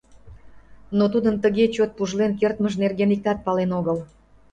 Но 0.97 1.05
тудын 1.13 1.35
тыге 1.43 1.65
чот 1.75 1.91
пужлен 1.97 2.31
кертмыж 2.39 2.73
нерген 2.83 3.09
иктат 3.15 3.39
пален 3.45 3.71
огыл. 3.79 3.97